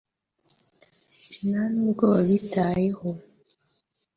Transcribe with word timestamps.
ntanubwo 1.47 2.03
babitayeho 2.13 3.07